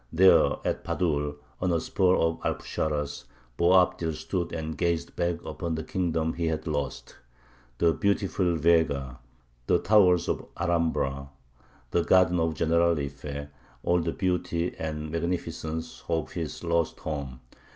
[0.11, 3.25] There, at Padul, on a spur of the Alpuxarras,
[3.59, 7.17] Boabdil stood and gazed back upon the kingdom he had lost:
[7.77, 9.19] the beautiful Vega,
[9.67, 11.27] the towers of Alhambra, and
[11.91, 13.49] the gardens of the Generalife;
[13.83, 17.39] all the beauty and magnificence of his lost home.